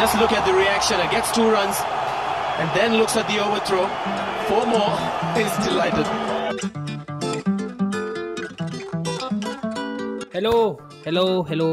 [0.00, 0.98] just look at the reaction.
[0.98, 1.76] It gets two runs
[2.58, 3.86] and then looks at the overthrow.
[4.48, 4.94] Four more.
[5.36, 6.06] He's delighted.
[10.32, 11.68] Hello, hello, hello,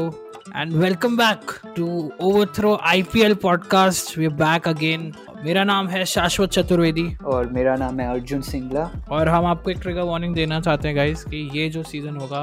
[0.54, 1.40] and welcome back
[1.76, 4.14] to Overthrow IPL podcast.
[4.18, 5.14] We're back again.
[5.44, 9.78] मेरा नाम है शाश्वत चतुर्वेदी और मेरा नाम है अर्जुन सिंगला और हम आपको एक
[9.82, 12.42] ट्रिगर वार्निंग देना चाहते हैं गाइस कि ये जो सीज़न होगा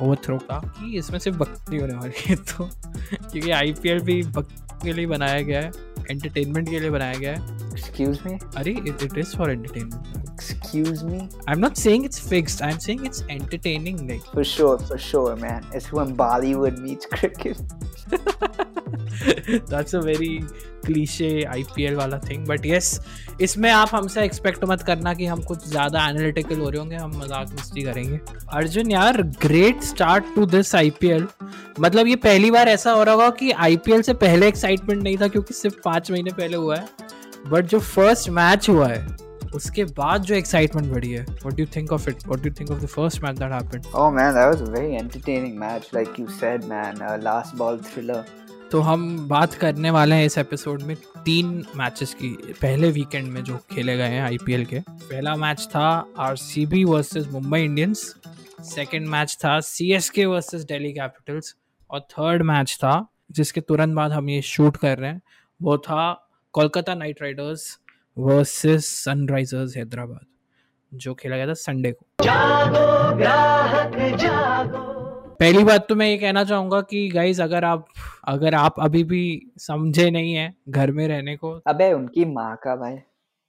[0.00, 2.68] ओवरथ्रो का कि इसमें सिर्फ़ बकरी होने वाली है तो
[3.30, 5.70] क्योंकि आईपीएल भी बकरी के लिए बनाया गया है
[6.10, 11.02] एंटरटेनमेंट के लिए बनाया गया है। एक्सक्यूज मी अरे it it is for entertainment excuse
[11.04, 14.76] me I am not saying it's fixed I am saying it's entertaining like For sure,
[14.90, 15.72] for sure, man.
[15.74, 17.58] It's when Bollywood meets cricket.
[19.20, 20.38] That's a very
[20.86, 23.00] cliche IPL वाला thing but yes
[23.40, 27.16] इसमें आप हमसे expect मत करना कि हम कुछ ज़्यादा एनालिटिकल हो रहे होंगे हम
[27.16, 28.20] मज़ाक मस्ती करेंगे।
[28.52, 31.26] अर्जुन यार great start to this IPL
[31.80, 35.28] मतलब ये पहली बार ऐसा हो रहा होगा कि आईपीएल से पहले एक्साइटमेंट नहीं था
[35.28, 36.86] क्योंकि सिर्फ़ पाँच महीने पहले हुआ है।
[37.50, 39.06] बट जो फ़र्स्ट मैच हुआ है
[39.54, 42.80] उसके बाद जो एक्साइटमेंट बढ़ी है what do think of it what do think of
[42.82, 46.64] the first match that happened man, that was a very entertaining match, like you said,
[46.70, 47.02] man.
[47.02, 48.24] Uh, last ball thriller.
[48.72, 52.28] तो हम बात करने वाले हैं इस एपिसोड में तीन मैचेस की।
[52.62, 57.60] पहले वीकेंड में जो खेले गए हैं आईपीएल के। पहला मैच था RCB versus Mumbai
[57.62, 58.16] Indians
[58.60, 61.56] second match था सीएसके वर्सेस दिल्ली कैपिटल्स
[61.90, 65.22] और थर्ड मैच था, जिसके तुरंत बाद हम ये शूट कर रहे हैं,
[65.62, 67.78] वो था Kolkata Knight Riders
[68.18, 70.26] versus Sunrisers Hyderabad,
[70.92, 72.06] जो खेला गया था संडे को।
[75.40, 77.86] पहली बात तो मैं ये कहना चाहूँगा कि गाइज़ अगर आप
[78.28, 79.22] अगर आप अभी भी
[79.58, 82.96] समझे नहीं है घर में रहने को अबे उनकी माँ का भाई।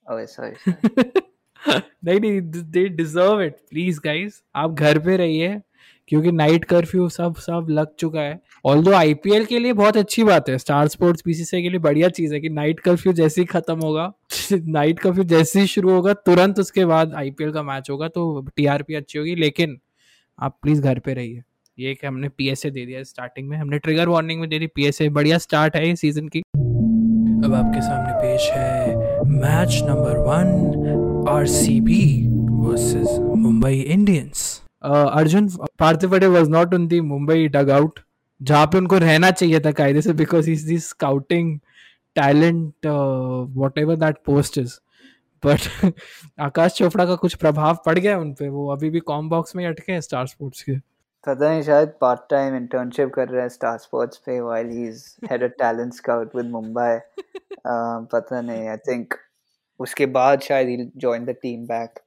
[0.07, 0.73] ओए सॉरी
[2.05, 5.61] नहीं नहीं they deserve it please guys आप घर पे रहिए
[6.07, 10.23] क्योंकि नाइट कर्फ्यू सब सब लग चुका है। ऑल दो आईपीएल के लिए बहुत अच्छी
[10.23, 13.45] बात है स्टार स्पोर्ट्स बीसीसीआई के लिए बढ़िया चीज़ है कि नाइट कर्फ्यू जैसे ही
[13.45, 14.11] खत्म होगा
[14.53, 18.95] नाइट कर्फ्यू जैसे ही शुरू होगा तुरंत उसके बाद आईपीएल का मैच होगा तो टीआरपी
[18.95, 19.79] अच्छी होगी लेकिन
[20.39, 21.41] आप प्लीज़ घर पे रहिए।
[21.77, 25.07] ये कि हमने पीएसए दे दिया स्टार्टिंग में हमने ट्रिगर वार्निंग में दे दी पीएसए
[25.09, 33.17] बढ़िया स्टार्ट है सीज़न की। अब आपके सामने पेश है match number one RCB versus
[33.37, 37.99] Mumbai Indians Arjun Parthiv Patel was not on the Mumbai dugout
[38.41, 41.57] जहाँ पे उनको रहना चाहिए था कायदे से because is the scouting
[42.15, 42.85] talent
[43.77, 44.79] whatever that post is
[45.43, 45.93] but
[46.41, 49.65] Aakash Chopra का कुछ प्रभाव पड़ गया उन पे वो अभी भी कॉम बॉक्स में
[49.67, 50.79] अटके हैं स्टार स्पोर्ट्स के।
[51.27, 55.45] पता नहीं शायद पार्ट टाइम इंटर्नशिप कर रहा है स्टार स्पोर्ट्स पे while he's head
[55.47, 56.93] of talent scout with Mumbai.
[57.63, 59.13] Uh, पता नहीं आई थिंक
[59.79, 62.01] उसके बाद शायद he'll join the team back.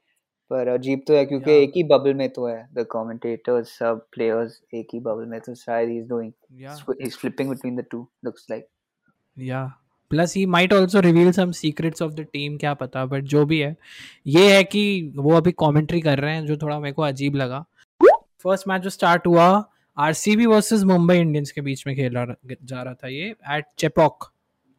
[0.50, 1.62] पर अजीब तो है क्योंकि Yeah.
[1.62, 5.54] एक ही बबल में तो है द commentators सब प्लेयर्स एक ही बबल में तो
[5.54, 6.76] शायद he's doing Yeah.
[7.00, 8.68] he's flipping between the two looks like.
[9.36, 9.64] Yeah
[10.10, 13.58] plus he might also reveal some secrets of the team क्या पता बट जो भी
[13.60, 13.76] है
[14.26, 14.84] ये है कि
[15.16, 17.64] वो अभी कमेंट्री कर रहे हैं जो थोड़ा मेरे को अजीब लगा
[18.46, 19.46] फ़र्स्ट मैच जो स्टार्ट हुआ,
[19.96, 24.32] आरसीबी वर्सेस मुंबई इंडियंस के बीच में खेला जा रहा था ये एट चेपॉक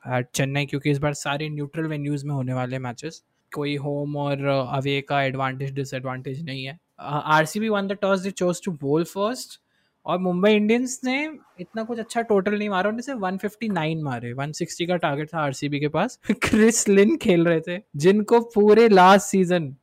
[0.04, 4.46] एट चेन्नई क्योंकि इस बार सारे न्यूट्रल वेन्यूज में होने वाले मैचेस कोई होम और
[4.46, 9.60] अवे का एडवांटेज डिसएडवांटेज नहीं है। RCB won the toss they chose to bowl first
[10.06, 11.18] और मुंबई इंडियंस ने
[11.60, 15.80] इतना कुछ अच्छा टोटल नहीं मारा, उन्हें सिर्फ़ 159 मारे। 160 का टारगेट था आरसीबी
[15.80, 19.76] के पास। क्रिस लिन खेल रहे थे, जिनको पूरे लास्ट सीज़न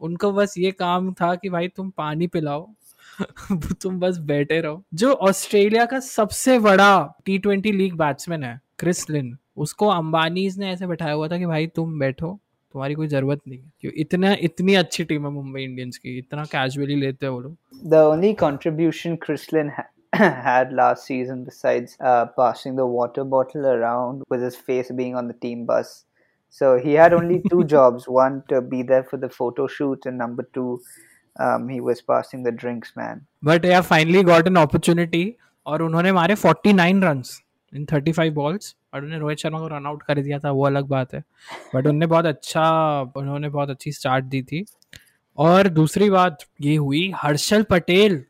[0.00, 2.74] उनको बस ये काम था कि भाई तुम पानी पिलाओ।
[3.82, 6.92] तुम बस बैठे रहो जो ऑस्ट्रेलिया का सबसे बड़ा
[7.24, 11.46] टी ट्वेंटी लीग बैट्समैन है क्रिस लिन उसको अंबानीज ने ऐसे बैठाया हुआ था कि
[11.46, 12.38] भाई तुम बैठो
[12.74, 16.44] तुम्हारी कोई ज़रूरत नहीं है क्यों इतना इतनी अच्छी टीम है मुंबई इंडियंस की इतना
[16.52, 17.56] कैजुअली लेते हैं वो लोग
[17.92, 24.22] The only contribution Chrislin ha- had last season, besides uh, passing the water bottle around
[24.30, 26.04] with his face being on the team bus.
[26.50, 30.18] So he had only two jobs one, to be there for the photo shoot, and
[30.18, 30.80] number two,
[31.40, 33.16] um, he was passing the drinks, man.
[33.44, 35.34] But yeah finally got an opportunity
[35.66, 37.22] और उन्होंने मारे 49 run
[37.76, 40.84] in 35 balls और उन्होंने रोहित शर्मा को run out कर दिया था वो अलग
[40.84, 41.20] बात है।
[41.74, 44.64] बट उन्होंने बहुत अच्छा उन्होंने बहुत अच्छी स्टार्ट दी थी।
[45.38, 48.24] और दूसरी बात ये हुई हर्षल पटेल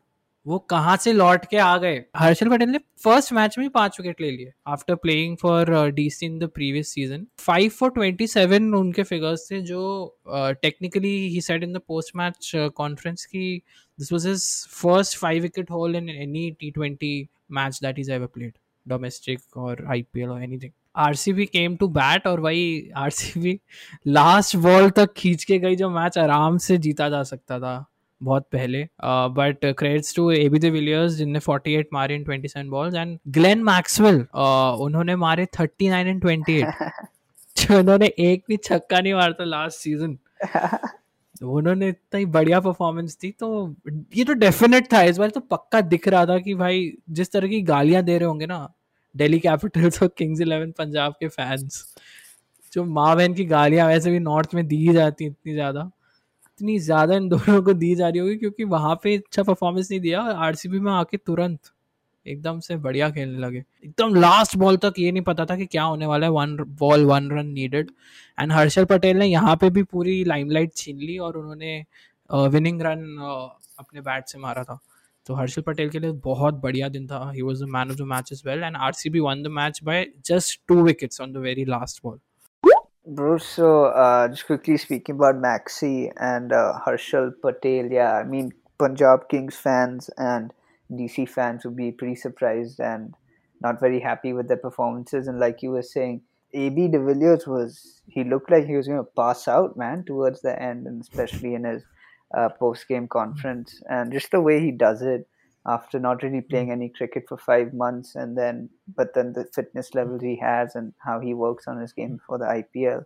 [0.47, 2.03] वो कहाँ से लौट के आ गए?
[2.17, 6.39] हर्षल पटेल ने फ़र्स्ट मैच में पाँच विकेट ले लिए after playing for DC in
[6.39, 11.73] the previous season five for twenty seven उनके फिगर्स थे जो technically he said in
[11.73, 13.63] the post match conference की
[13.99, 18.27] this this was his first five wicket haul in any T20 match that he's ever
[18.27, 18.53] played,
[18.87, 20.73] domestic or IPL or anything.
[20.97, 23.57] RCB came to bat और वही RCB
[24.07, 27.92] last ball तक खींच के गई जो match आराम से जीता जा सकता था।
[28.23, 28.83] बहुत पहले।
[29.35, 34.15] But credits to AB de Villiers जिनने 48 मारे in 27 balls and Glenn Maxwell
[34.81, 37.01] उन्होंने मारे 39 इन 28
[37.57, 40.17] जो उन्होंने एक भी छक्का नहीं मारा था लास्ट सीज़न
[41.43, 43.47] उन्होंने इतना ही बढ़िया परफॉर्मेंस दी तो
[44.15, 47.47] ये तो डेफिनेट था। इस बार तो पक्का दिख रहा था कि भाई जिस तरह
[47.47, 48.67] की गालियाँ दे रहे होंगे ना
[49.15, 51.83] दिल्ली कैपिटल्स और किंग्स इलेवन पंजाब के फैंस
[52.73, 55.89] जो माँ बहन की गालियाँ वैसे भी नॉर्थ में दी जाती इतनी ज़्यादा।
[56.53, 59.99] इतनी ज़्यादा इन दोनों को दी जा रही होगी क्योंकि वहाँ पे अच्छा परफॉर्मेंस नहीं
[60.01, 61.71] दिया और आरसीबी में आके तुरंत
[62.25, 65.83] एकदम से बढ़िया खेलने लगे। एकदम लास्ट बॉल तक ये नहीं पता था कि क्या
[65.83, 67.89] होने वाला है one ball one run needed
[68.39, 71.83] and Harshal Patel ने यहाँ पे भी पूरी लाइमलाइट छीन ली और उन्होंने
[72.49, 73.03] विनिंग रन
[73.79, 74.79] अपने बैट से मारा था।
[75.25, 78.07] तो हर्षल पटेल के लिए बहुत बढ़िया दिन था। He was the man of the
[78.07, 81.33] match is well and R C B won the match by just two wickets on
[81.33, 82.19] the very last ball
[83.05, 88.53] Bro, so uh, just quickly speaking about Maxi and uh, Harshal Patel, yeah, I mean,
[88.79, 90.53] Punjab Kings fans and
[90.89, 93.13] DC fans would be pretty surprised and
[93.61, 95.27] not very happy with their performances.
[95.27, 96.21] And like you were saying,
[96.53, 100.41] AB de Villiers was, he looked like he was going to pass out, man, towards
[100.41, 101.83] the end, and especially in his
[102.37, 103.81] uh, post game conference.
[103.89, 105.27] And just the way he does it
[105.66, 109.94] after not really playing any cricket for five months, and then, but then the fitness
[109.94, 113.04] levels he has and how he works on his game for the IPL.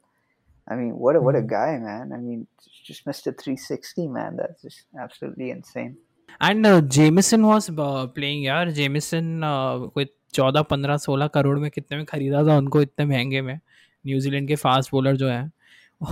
[0.68, 2.12] I mean, what a, what a guy, man.
[2.12, 2.46] I mean,
[2.84, 3.36] just Mr.
[3.36, 4.36] 360, man.
[4.36, 5.96] That's just absolutely insane.
[6.42, 12.04] And Jamieson was playing यार Jameson uh, कोई चौदह पंद्रह सोलह करोड़ में कितने में
[12.06, 13.58] खरीदा था उनको इतने महंगे में
[14.06, 15.52] न्यूजीलैंड के फास्ट बॉलर जो हैं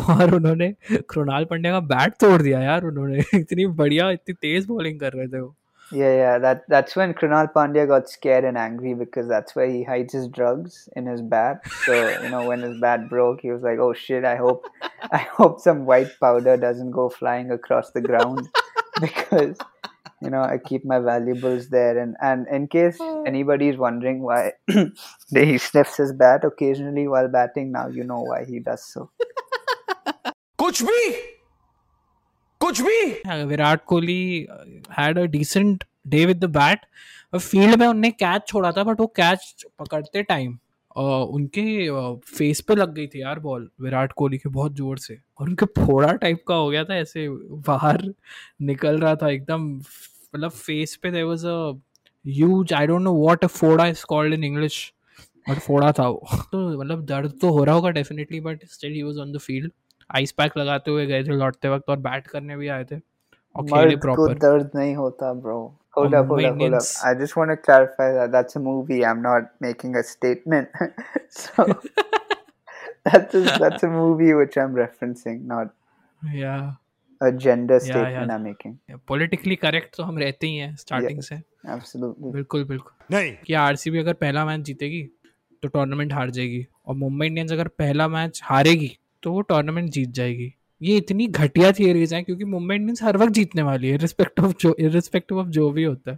[0.09, 0.75] और उन्होंने
[1.11, 5.29] कृणाल पंड्या का बैट तोड़ दिया यार उन्होंने इतनी बढ़िया इतनी तेज बॉलिंग कर रहे
[5.29, 5.55] थे वो
[5.92, 6.38] yeah, yeah.
[6.40, 10.28] That that's when Krunal Pandya got scared and angry because that's where he hides his
[10.28, 11.62] drugs in his bat.
[11.86, 14.26] So you know, when his bat broke, he was like, "Oh shit!
[14.26, 14.66] I hope,
[15.12, 18.48] I hope some white powder doesn't go flying across the ground
[19.02, 19.58] because."
[20.22, 23.28] You know, I keep my valuables there, and, and in case hmm.
[23.28, 24.54] anybody is wondering why
[25.30, 29.12] he sniffs his bat occasionally while batting, now you know why he does so.
[30.58, 31.35] Coach me!
[32.66, 34.48] कुछ भी। Virat Kohli
[34.92, 36.86] had a decent day with the bat
[37.36, 40.58] field में उनने catch छोड़ा था but वो catch पकड़ते time
[40.96, 41.64] उनके
[42.28, 45.66] face पे लग गई थी यार बॉल विराट कोहली के बहुत ज़ोर से। और उनके
[45.80, 47.28] फोड़ा टाइप का हो गया था, ऐसे
[47.68, 48.04] बाहर
[48.62, 51.72] निकल रहा था एकदम मतलब फेस पे there was a
[52.26, 54.78] huge I don't know what a फोड़ा is called in English
[55.50, 59.04] but फोड़ा था वो। तो मतलब दर्द तो हो रहा होगा definitely but still he
[59.04, 59.72] was on the field
[60.10, 63.00] ice pack लगाते हुए गए थे लौटते वक्त और बैट करने भी आए थे
[63.56, 65.64] और खेले प्रॉपर दर्द नहीं होता bro
[65.98, 66.88] Hold up, hold up, hold up.
[67.06, 69.06] I just want to clarify that that's a movie.
[69.06, 70.68] I'm not making a statement.
[71.30, 71.66] so
[73.06, 75.72] that's a, that's a movie which I'm referencing, not
[76.22, 76.74] yeah
[77.22, 78.36] a gender statement yeah, yeah.
[78.36, 78.80] I'm making.
[78.90, 81.36] Yeah, politically correct तो हम रहते ही हैं starting से
[81.78, 85.04] absolutely बिल्कुल बिल्कुल नहीं कि RCB अगर पहला मैच जीतेगी
[85.64, 90.10] तो टूर्नामेंट हार जाएगी और मुंबई इंडियंस अगर पहला मैच हारेगी तो वो टूर्नामेंट जीत
[90.10, 94.40] जाएगी। ये इतनी घटिया थियरीज हैं क्योंकि मुंबई इंडियंस हर वक्त जीतने वाली है रिस्पेक्ट
[94.40, 96.18] ऑफ़ जो रिस्पेक्टिव ऑफ़ जो भी होता है।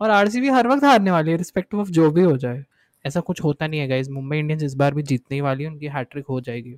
[0.00, 2.64] और आरसीबी हर वक्त हारने वाली है रिस्पेक्टिव ऑफ़ जो भी हो जाए।
[3.04, 5.86] ऐसा कुछ होता नहीं है गाइज़ मुंबई इंडियंस इस बार भी जीतने वाली है उनकी
[5.96, 6.72] हैट्रिक हो जाएगी।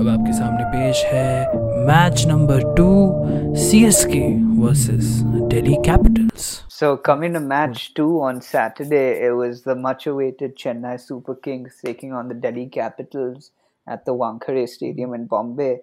[0.00, 1.46] अब आपके सामने पेश है
[1.86, 4.26] match number two C S K
[4.60, 5.20] versus
[5.54, 10.94] Delhi Capitals So coming to match two on Saturday, it was the much awaited Chennai
[11.00, 13.44] Super Kings taking on the Delhi Capitals.
[13.86, 15.80] At the Wankhede Stadium in Bombay.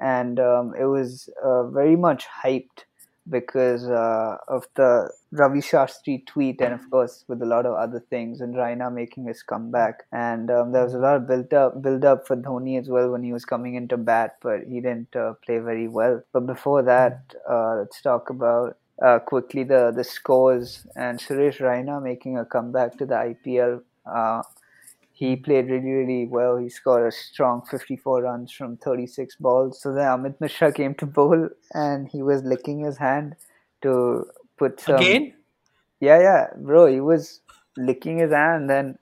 [0.00, 2.84] And um, it was uh, very much hyped
[3.30, 8.00] because uh, of the Ravi Shastri tweet, and of course with a lot of other
[8.00, 10.04] things, and Raina making his comeback.
[10.12, 13.10] And um, there was a lot of build up, build up for Dhoni as well
[13.10, 16.22] when he was coming into bat, but he didn't uh, play very well.
[16.32, 18.76] But before that, uh, let's talk about.
[19.00, 24.42] Uh, quickly the the scores and Suresh Raina making a comeback to the IPL uh,
[25.18, 26.58] he played really, really well.
[26.58, 29.82] He scored a strong 54 runs from 36 balls.
[29.82, 33.34] So then Amit Mishra came to bowl and he was licking his hand
[33.82, 34.94] to put some.
[34.94, 35.34] Again?
[35.98, 36.86] Yeah, yeah, bro.
[36.86, 37.40] He was
[37.76, 38.70] licking his hand.
[38.70, 38.96] Then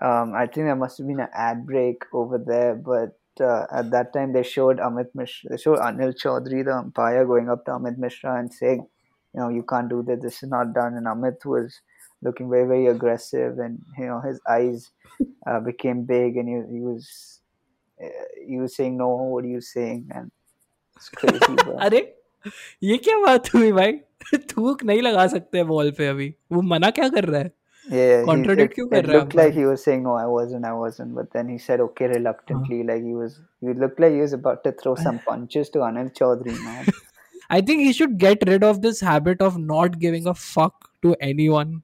[0.00, 2.74] um, I think there must have been an ad break over there.
[2.74, 7.26] But uh, at that time, they showed Amit Mishra, they showed Anil Chaudhary, the umpire,
[7.26, 8.86] going up to Amit Mishra and saying,
[9.34, 10.22] you know, you can't do this.
[10.22, 10.94] This is not done.
[10.94, 11.78] And Amit was
[12.21, 13.59] looking very, very aggressive.
[13.59, 14.91] And, you know, his eyes
[15.47, 17.41] uh, became big, and he, he was
[18.01, 18.07] uh,
[18.47, 19.09] he was saying no.
[19.09, 20.09] What are you saying?
[20.11, 20.31] And
[20.95, 21.55] it's crazy.
[21.63, 21.77] Bro.
[21.87, 22.01] अरे
[22.83, 23.93] ये क्या बात हुई भाई
[24.51, 27.51] थूक नहीं लगा सकते बॉल पे अभी वो मना क्या कर रहा है
[27.91, 30.73] yeah contradict क्यों कर रहा है looked like he was saying no I wasn't I
[30.81, 32.89] wasn't but then he said okay reluctantly uh-huh.
[32.91, 36.11] like he was he looked like he was about to throw some punches to Anil
[36.19, 36.93] Chaudhary man
[37.49, 41.15] I think he should get rid of this habit of not giving a fuck to
[41.19, 41.83] anyone.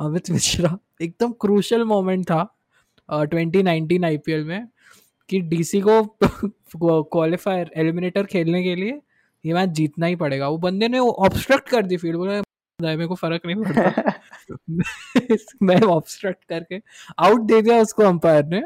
[0.00, 2.42] Amit Mishra, एकदम crucial moment था
[3.08, 4.68] twenty nineteen IPL में,
[5.28, 6.02] कि DC को
[7.02, 9.00] qualifier eliminator खेलने के लिए
[9.44, 12.42] ये match जीतना ही पड़ेगा। वो बंदे ने वो ऑब्स्ट्रक्ट कर दी फ़ील्ड बोला
[12.80, 14.12] मेरे को फ़र्क नहीं पड़ता।
[15.62, 16.80] मैं ऑब्स्ट्रक्ट करके
[17.18, 18.62] आउट दे दिया उसको अंपायर ने।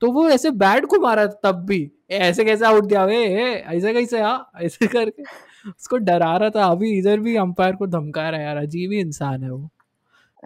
[0.00, 3.04] तो वो ऐसे बैट को मारा तब भी। ऐसे कैसे आउट दिया?
[3.04, 3.16] वे
[3.54, 5.22] ऐसे कैसे आ ऐसे करके।
[5.70, 9.00] उसको डरा रहा था। अभी इधर भी अंपायर को धमका रहा है, यार, अजीब ही
[9.00, 9.68] इंसान है वो।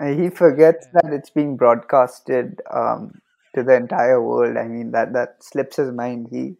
[0.00, 3.20] He forgets that it's being broadcasted um,
[3.54, 4.56] to the entire world.
[4.56, 6.28] I mean that that slips his mind.
[6.30, 6.56] He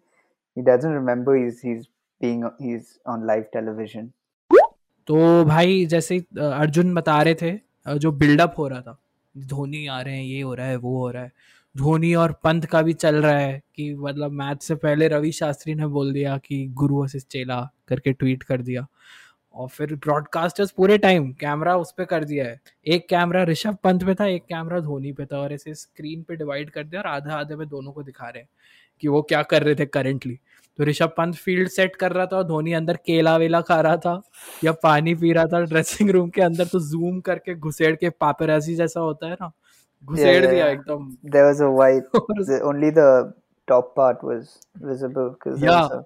[0.56, 1.86] he doesn't remember he's he's
[2.20, 4.12] being he's on live television.
[5.06, 7.52] तो भाई जैसे अर्जुन बता रहे थे
[7.98, 8.98] जो बिल्डअप हो रहा था
[9.34, 11.32] धोनी आ रहे हैं ये हो रहा है वो हो रहा है
[11.76, 15.74] धोनी और पंत का भी चल रहा है कि मतलब मैच से पहले रवि शास्त्री
[15.74, 18.86] ने बोल दिया कि गुरु असिस चेला करके ट्वीट कर दिया
[19.54, 24.04] और फिर ब्रॉडकास्टर्स पूरे टाइम कैमरा उस पर कर दिया है। एक कैमरा ऋषभ पंत
[24.04, 27.06] पे था एक कैमरा धोनी पे था और ऐसे स्क्रीन पे डिवाइड कर दिया और
[27.06, 28.48] आधा आधे में दोनों को दिखा रहे हैं
[29.00, 30.38] कि वो क्या कर रहे थे करेंटली
[30.78, 33.96] तो ऋषभ पंत फ़ील्ड सेट कर रहा था और धोनी अंदर केला वेला खा रहा
[33.96, 34.22] था
[34.64, 38.74] या पानी पी रहा था ड्रेसिंग रूम के अंदर तो जूम करके घुसेड़ के पापेरासी
[38.74, 39.52] जैसा होता है ना
[40.04, 42.04] घुसेड़ दिया एकदम। Was a white
[42.48, 43.32] the, only the
[43.68, 44.44] top part was
[44.80, 46.02] visible because yeah.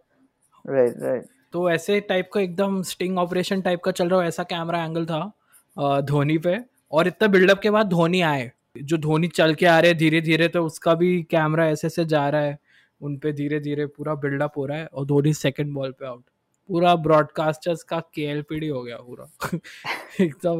[0.65, 1.25] right right.
[1.57, 5.07] तो ऐसे टाइप का एकदम स्टिंग ऑपरेशन टाइप का चल रहा है ऐसा कैमरा एंगल
[5.07, 6.59] था धोनी पे।
[6.93, 10.21] और इतना बिल्डअप के बाद धोनी आए। जो धोनी चल के आ रहे हैं धीरे
[10.21, 12.59] धीरे तो उसका भी कैमरा ऐसे ऐसे जा रहा है।
[13.01, 16.25] उन पे धीरे धीरे पूरा बिल्डअप हो रहा है और धोनी सेकंड बॉल पे आउट
[16.69, 19.59] पूरा ब्रॉडकास्टर्स का केएलपीडी हो गया पूरा।
[20.21, 20.59] एकदम।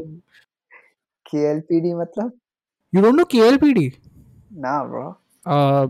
[1.31, 2.31] केएलपीडी मतलब?
[2.95, 3.93] You don't know KLPD?
[4.57, 5.17] Nah, bro.
[5.45, 5.87] Uh,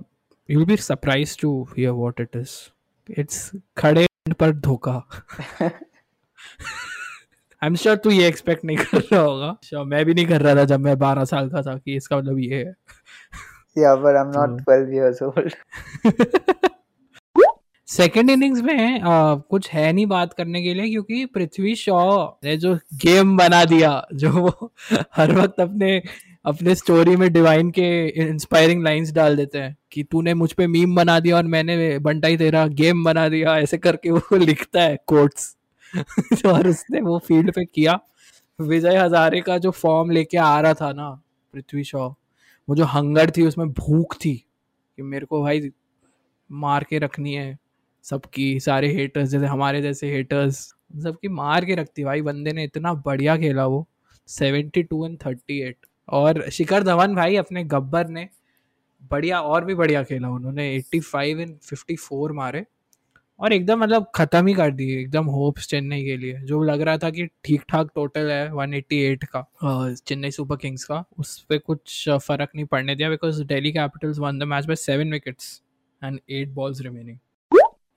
[0.47, 2.71] you'll be surprised to hear what it is.
[3.17, 5.09] It's खड़े पर धोखा।
[7.63, 10.41] आई एम श्योर तू ये एक्सपेक्ट नहीं कर रहा होगा। Sure, मैं भी नहीं कर
[10.41, 12.75] रहा था जब मैं 12 साल का था कि इसका मतलब ये है।
[13.77, 15.51] Yeah but i'm not 12 years old.
[17.87, 22.57] Second innings में आ, कुछ है नहीं बात करने के लिए क्योंकि पृथ्वी शॉ ने
[22.57, 24.73] जो गेम बना दिया जो वो
[25.13, 26.03] हर वक्त अपने
[26.45, 30.95] अपने स्टोरी में डिवाइन के इंस्पायरिंग लाइंस डाल देते हैं कि तूने मुझ पे मीम
[30.95, 35.55] बना दिया और मैंने बंटाई तेरा गेम बना दिया, ऐसे करके वो लिखता है कोट्स
[36.45, 37.99] और उसने वो फ़ील्ड पे किया।
[38.61, 41.09] विजय हजारे का जो फॉर्म लेके आ रहा था ना,
[41.53, 42.09] पृथ्वी शॉ,
[42.67, 44.35] वो जो हंगर थी, उसमें भूख थी
[44.97, 45.71] कि मेरे को भाई
[46.51, 47.57] मार के रखनी है
[48.03, 50.57] सबकी, सारे हेटर्स जैसे हमारे जैसे हेटर्स
[51.03, 53.87] सबकी मार के रखती भाई, बंदे ने इतना बढ़िया खेला वो
[54.27, 58.27] seventy two and thirty eight और शिखर धवन भाई अपने गब्बर ने
[59.11, 62.65] बढ़िया, और भी बढ़िया खेला। उन्होंने eighty five and fifty four मारे
[63.39, 66.97] और एकदम मतलब ख़त्म ही कर दिए। एकदम होप्स चेन्नई के लिए। जो लग रहा
[66.97, 69.45] था कि ठीक ठाक टोटल है 188 का
[69.97, 74.39] चेन्नई सुपर किंग्स का, उस पर कुछ फ़र्क नहीं पड़ने दिया because Delhi Capitals won
[74.39, 75.61] the match by seven wickets
[76.01, 77.17] and eight balls remaining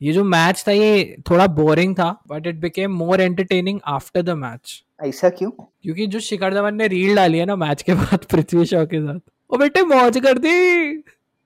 [0.03, 4.31] ये जो मैच था ये थोड़ा बोरिंग था but it became more entertaining after the
[4.31, 5.51] match ऐसा क्यों?
[5.51, 9.01] क्योंकि जो शिखर धवन ने रील डाली है ना मैच के बाद पृथ्वी शॉ के
[9.01, 10.97] साथ। ओ बेटे मौज कर दी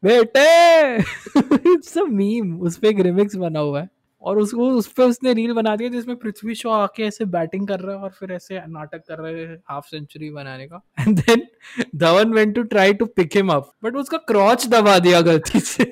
[0.05, 0.97] बेटे!
[1.75, 3.89] इट्स अ मीम उस पे एक रिमिक्स बना हुआ है।
[4.23, 7.81] और उसको उस पे उसने रील बना दिया जिसमें पृथ्वी शॉ आके ऐसे बैटिंग कर
[7.81, 11.43] रहा है और फिर ऐसे नाटक कर रहे हैं हाफ़ सेंचुरी बनाने का। And then
[11.97, 15.85] Dhawan went to try to pick him up but उसका क्रॉच दबा दिया गलती से।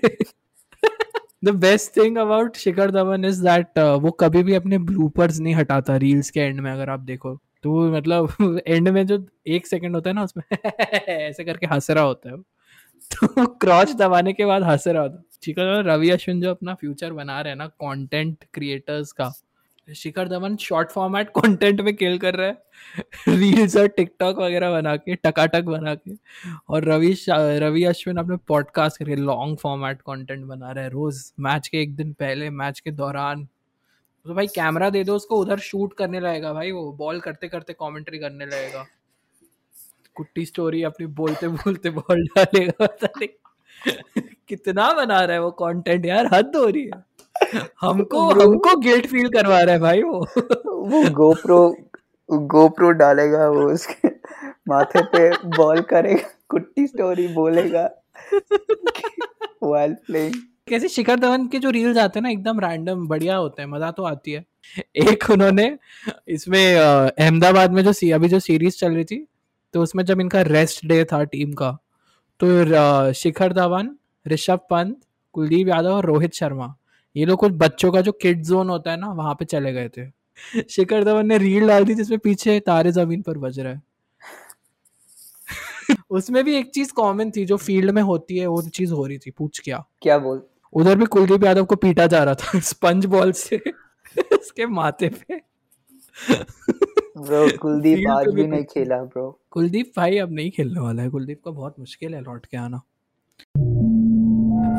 [1.42, 5.96] The best thing about Shikhar Dhawan is that वो कभी भी अपने ब्लूपर्स नहीं हटाता
[5.96, 7.34] रील्स के एंड में, अगर आप देखो।
[7.64, 9.18] तो मतलब एंड में जो
[9.48, 10.44] एक सेकंड होता है ना, उसमें
[11.08, 12.36] ऐसे करके हंस रहा होता है
[13.12, 17.12] तो क्रॉच दबाने के बाद हंस रहा होता शिखर धवन रवि अश्विन जो अपना फ्यूचर
[17.12, 19.32] बना रहे हैं ना कॉन्टेंट क्रिएटर्स का
[19.88, 22.62] Shikhar Dhawan short format content में खेल कर रहा है।
[23.28, 26.12] रील्स और टिकटॉक वगैरह बना के, टकाटक बना के।
[26.68, 31.68] और रवि रवि अश्विन अपने पॉडकास्ट करके लॉन्ग फॉर्मेट कंटेंट बना रहा है रोज मैच
[31.68, 33.48] के एक दिन पहले मैच के दौरान।
[34.26, 37.72] तो भाई कैमरा दे दो उसको, उधर शूट करने लगेगा भाई वो बॉल करते करते
[37.72, 38.86] कमेंट्री करने लगेगा।
[40.14, 42.86] कुट्टी स्टोरी अपनी बोलते बोलते बॉल डालेगा
[44.48, 47.11] कितना बना रहा है वो कंटेंट यार, हद हो रही है।
[47.80, 50.18] हमको हमको गिल्ट फील करवा रहा है भाई वो।
[50.88, 51.58] वो गोप्रो
[52.28, 54.08] गोप्रो डालेगा वो उसके
[54.68, 57.88] माथे पे बॉल करेगा कुट्टी स्टोरी बोलेगा।
[59.62, 60.34] व्हाइल प्लेइंग
[60.68, 63.90] कैसे शिखर धवन के जो रील्स आते हैं ना एकदम रैंडम बढ़िया होते हैं मज़ा
[63.90, 64.44] तो आती है।
[65.02, 65.76] एक उन्होंने
[66.28, 69.26] इसमें अहमदाबाद में जो सी अभी जो सीरीज़ चल रही थी
[69.74, 71.70] तो उसमें जब इनका रेस्ट डे था टीम का
[72.40, 73.90] तो शिखर धवन
[74.26, 74.96] ऋषभ पंत
[75.34, 76.74] कुलदीप यादव और रोहित शर्मा।
[77.16, 79.88] ये लोग कुछ बच्चों का जो किड जोन होता है ना वहाँ पे चले गए
[79.88, 80.10] थे।
[80.70, 83.82] शिखर धवन ने रील डाल दी जिसमें पीछे तारे ज़मीन पर बज रहा है।
[86.10, 89.18] उसमें भी एक चीज़ कॉमन थी जो फ़ील्ड में होती है वो चीज़ हो रही
[89.18, 89.84] थी पूछ क्या?
[90.02, 90.42] क्या बोल?
[90.72, 93.56] उधर भी कुलदीप यादव को पीटा जा रहा था स्पंज बॉल से
[94.32, 95.40] उसके माथे पे।
[97.18, 101.40] ब्रो कुलदीप आज भी नहीं खेला ब्रो कुलदीप भाई अब नहीं खेलने वाला है कुलदीप
[101.44, 102.80] का बहुत मुश्किल है लौट के आना।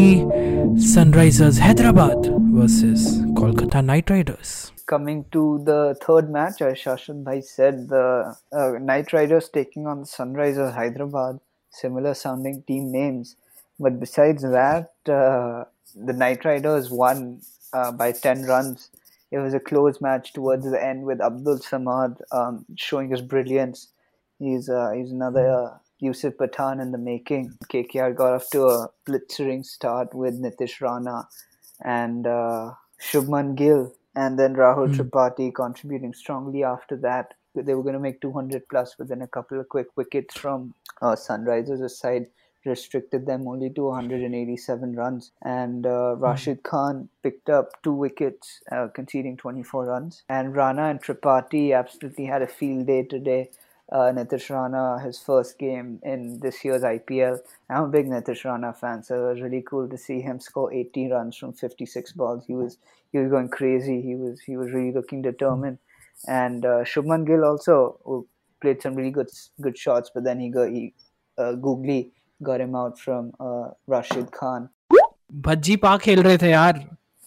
[0.93, 3.07] Sunrisers Hyderabad versus
[3.39, 4.57] Kolkata Knight Riders
[4.89, 9.99] coming to the third match, as Shashan Bhai said, the uh, Knight Riders taking on
[9.99, 13.35] the Sunrisers Hyderabad, similar sounding team names.
[13.79, 18.89] But besides that, uh, the Knight Riders won uh, by 10 runs.
[19.31, 23.89] It was a close match towards the end with Abdul Samad um, showing his brilliance.
[24.39, 27.54] He's, uh, he's another uh, Yusuf Pathan in the making.
[27.72, 31.28] KKR got off to a blitzering start with Nitish Rana
[31.82, 35.00] and uh, Shubman Gill, and then Rahul Hmm.
[35.00, 37.34] Tripathi contributing strongly after that.
[37.54, 40.74] They were going to make 200 plus, but then a couple of quick wickets from
[41.00, 42.26] uh, Sunrisers' side
[42.64, 45.32] restricted them only to 187 runs.
[45.42, 50.24] And uh, Rashid Khan picked up two wickets, uh, conceding 24 runs.
[50.28, 53.50] And Rana and Tripathi absolutely had a field day today
[53.93, 57.39] Uh, Nitish Rana, his first game in this year's IPL.
[57.69, 60.71] I'm a big Nitish Rana fan, so it was really cool to see him score
[60.71, 62.43] 80 runs from 56 balls.
[62.45, 62.77] He was
[63.11, 63.99] he was going crazy.
[64.01, 65.79] He was he was really looking determined.
[66.27, 68.27] And uh, Shubman Gill also who
[68.61, 69.29] played some really good
[69.61, 70.93] good shots, but then he got he
[71.37, 72.11] uh, googly
[72.43, 74.69] got him out from uh, Rashid Khan.
[75.45, 76.79] Bhajji pa खेल रहे थे यार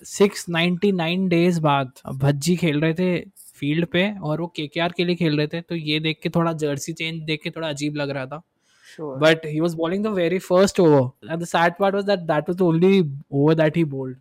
[0.04, 3.18] 699 days बाद अब भज्जी खेल रहे थे
[3.59, 6.53] field पे और वो केकेआर के लिए खेल रहे थे तो ये देख के थोड़ा
[6.63, 8.41] जर्सी चेंज देख के थोड़ा अजीब लग रहा था
[9.21, 11.47] but he was bowling the very first over and the
[11.79, 14.17] part was that that was only over that he bowled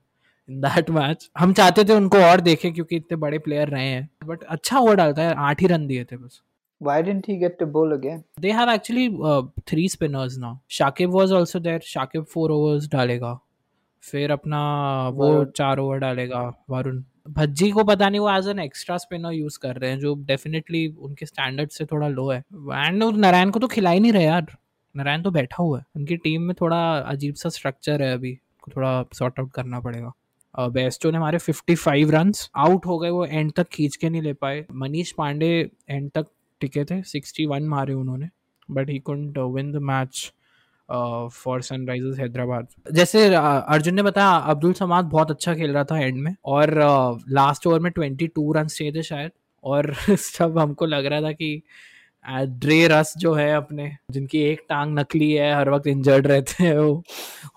[0.49, 4.09] in that match हम चाहते थे उनको और देखें क्योंकि इतने बड़े प्लेयर रहे हैं
[4.27, 6.43] बट अच्छा ओवर डालता है आठ ही रन दिए थे बस
[6.81, 8.25] Why didn't he get to bowl again?
[8.37, 10.61] They have actually uh, three spinners now.
[10.71, 11.81] Shakib was also there.
[11.81, 13.39] Shakib four overs डालेगा.
[14.03, 14.59] फिर अपना
[15.09, 19.59] वो चार ओवर डालेगा वरुण भज्जी को पता नहीं, वो as an extra spinner use
[19.59, 23.67] कर रहे हैं, जो डेफिनेटली उनके स्टैंडर्ड से थोड़ा लो है। एंड नारायण को तो
[23.67, 24.47] खिला ही नहीं रहे यार।
[24.97, 28.35] नारायण तो बैठा हुआ है। उनकी टीम में थोड़ा अजीब सा स्ट्रक्चर है अभी
[28.77, 30.13] थोड़ा सॉर्ट आउट करना पड़ेगा।
[30.59, 34.33] बेस्टो ने हमारे 55 रन्स आउट हो गए वो एंड तक खींच के नहीं ले
[34.33, 36.27] पाए। मनीष पांडे एंड तक
[36.61, 38.29] टिके थे 61 मारे उन्होंने।
[38.71, 40.33] But he couldn't win the match
[41.33, 42.67] for Sunrisers Hyderabad.
[42.93, 46.75] जैसे अर्जुन ने बताया, अब्दुल समाद बहुत अच्छा खेल रहा था एंड में और
[47.29, 49.31] लास्ट ओवर में 22 रन चाहिए थे शायद
[49.65, 51.63] और सब हमको लग रहा था कि
[52.41, 56.79] ड्रे रस जो है अपने, जिनकी एक टांग नकली है, हर वक्त इंजर्ड रहते हैं,
[56.79, 57.03] वो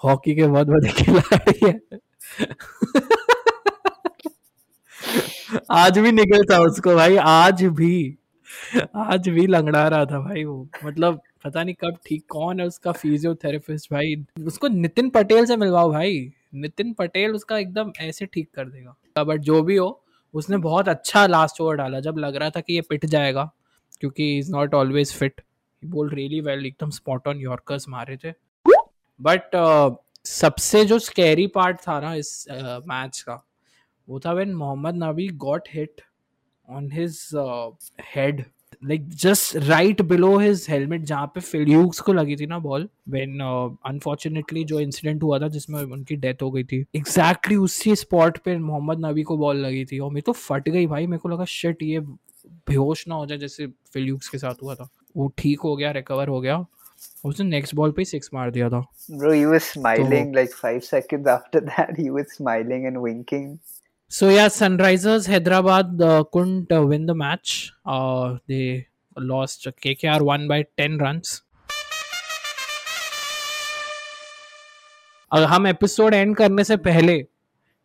[0.03, 1.79] हॉकी के बहुत बड़े खिलाड़ी है।
[5.71, 8.18] आज भी निकलता उसको भाई, आज भी।
[8.95, 12.91] आज भी लंगड़ा रहा था भाई वो। मतलब पता नहीं कब ठीक कौन है उसका
[12.91, 18.69] फिजियोथेरेपिस्ट भाई। उसको नितिन पटेल से मिलवाओ भाई। नितिन पटेल उसका एकदम ऐसे ठीक कर
[18.69, 19.89] देगा। बट जो भी हो
[20.33, 23.49] उसने बहुत अच्छा लास्ट ओवर डाला। जब लग रहा था कि ये पिट जाएगा
[23.99, 25.41] क्योंकि is not always fit
[25.81, 28.33] bowl really well एकदम स्पॉट ऑन यॉर्कर्स मारे थे।
[29.19, 33.43] बट uh, सबसे जो स्कैरी पार्ट था ना इस मैच uh, का
[34.07, 36.01] वो था when Mohammad Nabi got hit
[36.67, 37.19] on his
[38.15, 38.43] head
[38.83, 43.39] like just right below his helmet जहाँ पे फिल्यूक्स को लगी थी ना बॉल व्हेन
[43.85, 48.37] अनफॉर्चुनेटली जो इंसिडेंट हुआ था जिसमें उनकी डेथ हो गई थी एग्जैक्टली exactly उसी स्पॉट
[48.45, 51.29] पे मोहम्मद नबी को बॉल लगी थी और मेरे तो फट गई भाई मेरे को
[51.29, 51.99] लगा शिट ये
[52.69, 56.27] बेहोश ना हो जाए जैसे फिल्यूक्स के साथ हुआ था वो ठीक हो गया रिकवर
[56.27, 56.65] हो गया
[57.25, 61.27] उसने नेक्स्ट बॉल पे सिक्स मार दिया था Bro, he was smiling like five seconds
[61.27, 61.97] after that.
[61.97, 63.47] He was smiling and winking.
[64.11, 67.71] So yeah, Sunrisers Hyderabad uh, couldn't uh, win the match.
[67.85, 69.67] Uh, they lost.
[69.83, 71.41] KKR won by 10 runs.
[75.31, 77.21] अगर हम episode and करने से पहले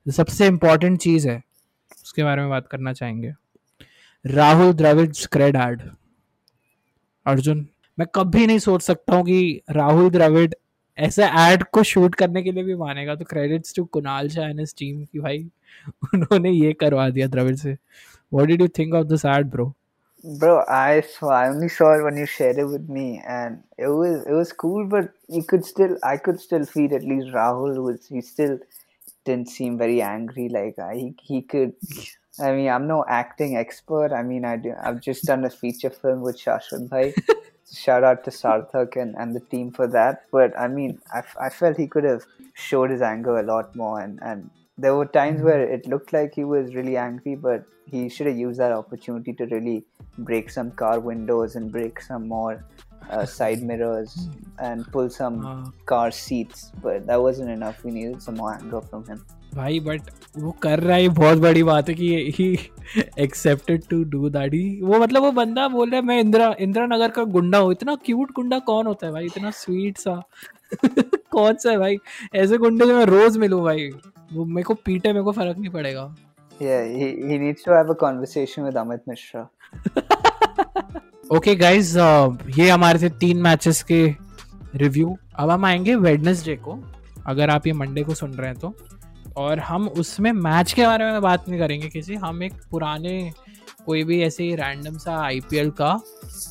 [0.06, 1.36] सबसे important चीज़ है
[2.04, 3.32] उसके बारे में बात करना चाहेंगे
[4.24, 5.56] राहुल द्रविड स्क्रेड
[7.26, 7.66] अर्जुन
[7.98, 10.54] मैं कभी नहीं सोच सकता हूँ कि राहुल द्रविड
[10.98, 14.60] ऐसे एड को शूट करने के लिए भी मानेगा तो credits to Kunal Shah and
[14.60, 15.38] his team की भाई
[16.14, 17.76] उन्होंने ये करवा दिया द्रविड़ से
[18.32, 19.72] what did you think of this ad bro
[20.24, 21.28] Bro, I saw.
[21.28, 24.52] I only saw it when you shared it with me, and it was it was
[24.54, 24.86] cool.
[24.86, 28.06] But you could still, I could still feel at least Rahul was.
[28.06, 28.54] He still
[29.26, 30.48] didn't seem very angry.
[30.48, 31.74] Like uh, he he could.
[32.40, 34.14] I mean, I'm no acting expert.
[34.14, 34.72] I mean, I do.
[34.82, 37.12] I've just done a feature film with Shashwat Bhai.
[37.72, 40.24] Shout out to Sarthak and, and the team for that.
[40.30, 44.00] But I mean, I, I felt he could have showed his anger a lot more
[44.00, 48.08] and, and there were times where it looked like he was really angry, but he
[48.08, 49.84] should have used that opportunity to really
[50.18, 52.64] break some car windows and break some more
[53.10, 56.72] uh, side mirrors and pull some हाँ car seats.
[56.82, 57.84] But that wasn't enough.
[57.84, 59.24] We needed some more anger from him.
[59.54, 60.02] भाई but
[60.38, 62.58] वो कर रहा है बहुत बड़ी बात है कि he
[63.18, 66.86] accepted to do that he वो मतलब वो बंदा बोल रहा है मैं इंदिरा इंदिरा
[66.86, 69.26] नगर का गुंडा हूँ। इतना क्यूट गुंडा कौन होता है भाई?
[69.26, 70.22] इतना स्वीट सा।
[71.30, 71.96] कौन सा है भाई?
[72.34, 73.90] ऐसे गुंडे जो मैं रोज मिलूं भाई।
[74.32, 76.16] वो मेरे को पीटे मेरे को फ़र्क नहीं पड़ेगा।
[76.62, 79.44] Yeah, he, he needs to have a conversation with Amit Mishra.
[81.36, 81.98] Okay guys
[82.58, 84.14] ये हमारे थे तीन मैचेस के
[84.74, 86.78] रिव्यू अब हम आएँगे वेडनेसडे को।
[87.26, 88.74] अगर आप ये मंडे को सुन रहे हैं तो।
[89.36, 93.32] और हम उसमें मैच के बारे में बात नहीं करेंगे किसी। हम एक पुराने
[93.86, 96.00] कोई भी ऐसे ही रैंडम सा आईपीएल का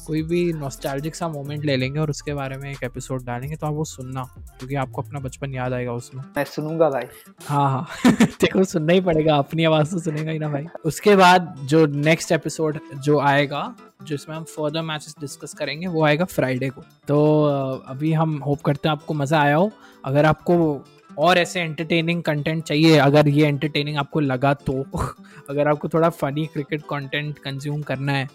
[0.08, 3.68] कोई भी नॉस्टैल्जिक सा मोमेंट ले लेंगे और उसके बारे में एक एपिसोड डालेंगे तो
[3.68, 4.24] आप वो सुनना
[4.60, 7.06] क्योंकि आपको अपना बचपन याद आएगा उसमें। मैं सुनूँगा भाई।
[7.48, 11.56] हाँ हाँ। देखो सुनना ही पड़ेगा अपनी आवाज़ तो सुनेगा ही ना भाई। उसके बाद
[11.64, 16.82] जो नेक्स्ट एपिसोड जो आएगा जिसमें हम फर्दर मैचेस डिस्कस करेंगे वो आएगा फ्राइडे को।
[17.08, 17.44] तो
[17.88, 19.72] अभी हम होप करते हैं आपको मज़ा आया हो।
[20.06, 20.86] अगर आपको
[21.18, 24.86] और ऐसे एंटरटेनिंग कंटेंट चाहिए। अगर ये एंटरटेनिंग आपको लगा तो
[25.50, 28.30] अगर आपको थोड़ा फनी क्रिकेट कंटेंट कंज्यूम करना है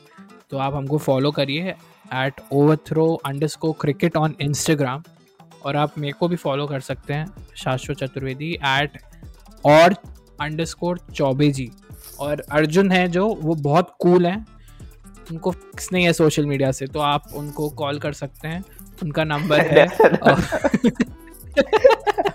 [0.50, 1.74] तो आप हमको फॉलो करिए
[2.14, 3.14] at over throw
[3.46, 5.02] underscore cricket on Instagram
[5.64, 8.90] और आप मेरे को भी फॉलो कर सकते हैं शाश्वत चतुर्वेदी एट
[9.64, 9.94] और
[10.40, 11.70] अंडर स्कोर चौबे जी
[12.20, 14.46] और अर्जुन है जो वो बहुत कूल हैं।
[15.30, 18.64] उनको फिक्स नहीं है सोशल मीडिया से तो आप उनको कॉल कर सकते हैं।
[19.02, 19.88] उनका नंबर है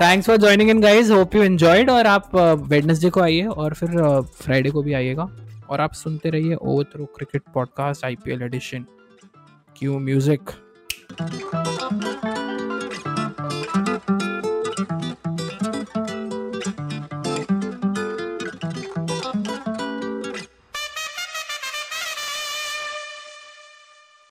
[0.00, 2.36] thanks for joining in guys hope you enjoyed और आप
[2.68, 5.28] वेडनेसडे को आइए और फिर फ्राइडे को भी आइएगा।
[5.70, 8.86] और आप सुनते रहिए over through cricket podcast IPL edition
[9.78, 10.40] cue music